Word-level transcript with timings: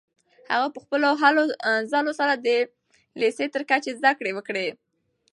هغه 0.51 0.67
په 0.73 0.79
خپلو 0.83 1.07
هلو 1.21 1.43
ځلو 1.91 2.11
سره 2.19 2.33
د 2.35 2.47
لیسې 3.21 3.45
تر 3.53 3.61
کچې 3.69 3.91
زده 3.99 4.11
کړې 4.19 4.31
وکړې. 4.35 4.67